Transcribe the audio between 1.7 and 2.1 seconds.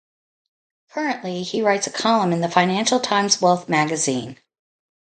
a